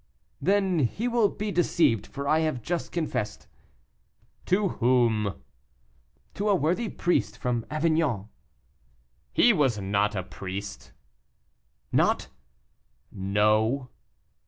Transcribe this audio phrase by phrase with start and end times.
[0.41, 3.45] "Then he will be deceived, for I have just confessed."
[4.47, 5.35] "To whom?"
[6.33, 8.27] "To a worthy priest from Avignon."
[9.31, 10.91] "He was not a priest."
[11.91, 12.29] "Not!"
[13.11, 13.89] "No."